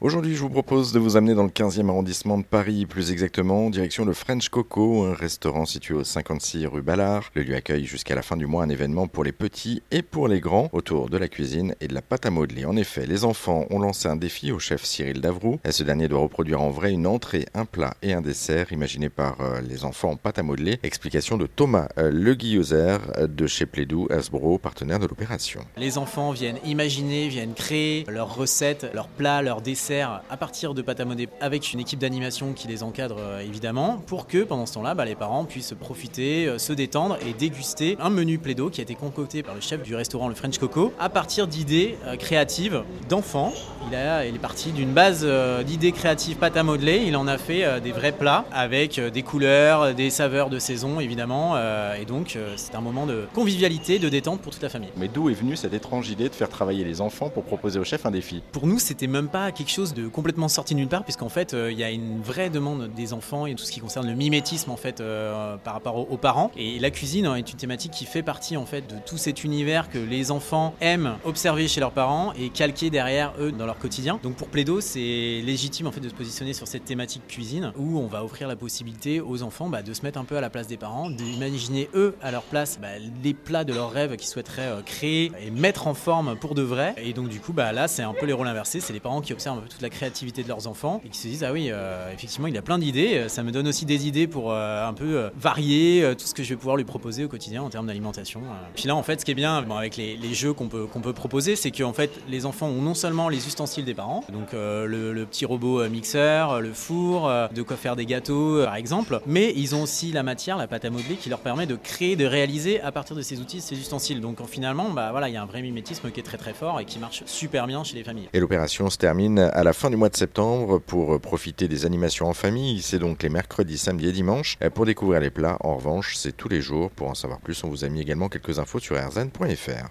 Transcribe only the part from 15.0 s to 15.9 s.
Davroux. Ce